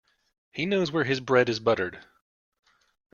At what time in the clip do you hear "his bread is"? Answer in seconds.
1.03-1.59